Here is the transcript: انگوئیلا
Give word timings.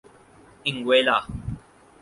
انگوئیلا 0.65 1.17